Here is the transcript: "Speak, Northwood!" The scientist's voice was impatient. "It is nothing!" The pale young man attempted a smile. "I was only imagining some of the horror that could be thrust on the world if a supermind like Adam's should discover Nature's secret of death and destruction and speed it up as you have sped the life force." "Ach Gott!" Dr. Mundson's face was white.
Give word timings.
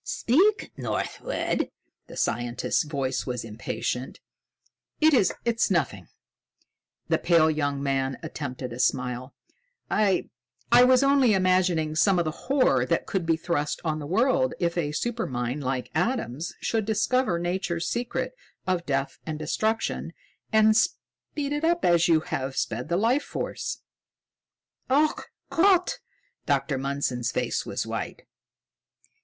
"Speak, 0.03 0.71
Northwood!" 0.75 1.69
The 2.07 2.17
scientist's 2.17 2.85
voice 2.85 3.27
was 3.27 3.45
impatient. 3.45 4.19
"It 4.99 5.13
is 5.13 5.29
nothing!" 5.69 6.07
The 7.09 7.19
pale 7.19 7.51
young 7.51 7.83
man 7.83 8.17
attempted 8.23 8.73
a 8.73 8.79
smile. 8.79 9.35
"I 9.91 10.29
was 10.73 11.03
only 11.03 11.35
imagining 11.35 11.93
some 11.95 12.17
of 12.17 12.25
the 12.25 12.31
horror 12.31 12.83
that 12.87 13.05
could 13.05 13.27
be 13.27 13.37
thrust 13.37 13.79
on 13.85 13.99
the 13.99 14.07
world 14.07 14.55
if 14.59 14.75
a 14.75 14.89
supermind 14.91 15.61
like 15.61 15.91
Adam's 15.93 16.55
should 16.61 16.85
discover 16.85 17.37
Nature's 17.37 17.85
secret 17.87 18.33
of 18.65 18.87
death 18.87 19.19
and 19.27 19.37
destruction 19.37 20.13
and 20.51 20.75
speed 20.75 21.53
it 21.53 21.63
up 21.63 21.85
as 21.85 22.07
you 22.07 22.21
have 22.21 22.57
sped 22.57 22.89
the 22.89 22.97
life 22.97 23.21
force." 23.23 23.83
"Ach 24.89 25.25
Gott!" 25.51 25.99
Dr. 26.47 26.79
Mundson's 26.79 27.31
face 27.31 27.67
was 27.67 27.85
white. 27.85 28.23